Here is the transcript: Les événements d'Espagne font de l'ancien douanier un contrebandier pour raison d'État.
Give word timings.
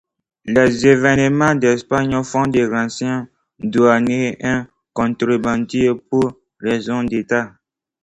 Les 0.45 0.87
événements 0.87 1.53
d'Espagne 1.53 2.23
font 2.23 2.47
de 2.47 2.61
l'ancien 2.61 3.29
douanier 3.59 4.35
un 4.43 4.67
contrebandier 4.93 5.91
pour 6.09 6.39
raison 6.59 7.03
d'État. 7.03 7.53